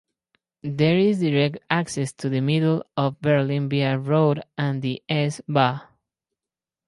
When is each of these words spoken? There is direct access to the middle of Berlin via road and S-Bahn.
There 0.63 0.97
is 0.97 1.19
direct 1.19 1.59
access 1.69 2.11
to 2.13 2.27
the 2.29 2.41
middle 2.41 2.83
of 2.97 3.21
Berlin 3.21 3.69
via 3.69 3.99
road 3.99 4.41
and 4.57 4.83
S-Bahn. 5.07 5.81